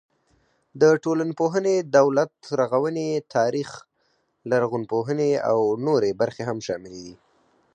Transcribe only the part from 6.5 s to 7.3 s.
شاملې دي.